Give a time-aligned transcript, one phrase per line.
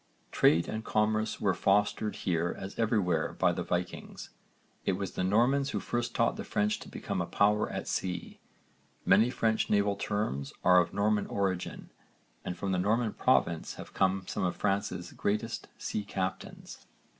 [0.31, 4.31] Trade and commerce were fostered here as everywhere by the Vikings.
[4.83, 8.39] It was the Normans who first taught the French to become a power at sea,
[9.05, 11.91] many French naval terms are of Norman origin
[12.43, 16.87] and from the Norman province have come some of France's greatest sea captains.